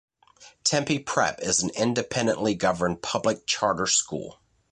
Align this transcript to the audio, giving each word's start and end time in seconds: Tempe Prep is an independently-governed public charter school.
Tempe 0.63 0.97
Prep 0.97 1.39
is 1.43 1.61
an 1.61 1.69
independently-governed 1.75 3.03
public 3.03 3.45
charter 3.45 3.85
school. 3.85 4.39